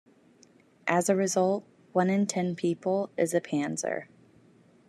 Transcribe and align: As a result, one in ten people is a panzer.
As 0.87 1.09
a 1.09 1.15
result, 1.15 1.63
one 1.91 2.09
in 2.09 2.25
ten 2.25 2.55
people 2.55 3.11
is 3.17 3.35
a 3.35 3.39
panzer. 3.39 4.07